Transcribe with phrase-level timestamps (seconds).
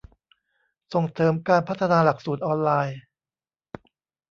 [0.93, 2.99] ส่งเสริมการพัฒนาหลักสูตรออนไลน์